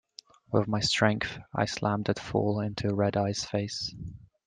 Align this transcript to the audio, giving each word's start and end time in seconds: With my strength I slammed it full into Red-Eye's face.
With 0.51 0.67
my 0.67 0.79
strength 0.79 1.37
I 1.53 1.65
slammed 1.65 2.09
it 2.09 2.17
full 2.17 2.59
into 2.59 2.91
Red-Eye's 2.95 3.43
face. 3.45 3.93